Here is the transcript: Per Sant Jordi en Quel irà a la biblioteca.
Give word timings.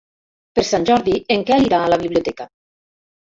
Per 0.59 0.63
Sant 0.69 0.87
Jordi 0.89 1.13
en 1.35 1.45
Quel 1.49 1.67
irà 1.67 1.81
a 1.87 1.91
la 1.95 2.01
biblioteca. 2.05 2.47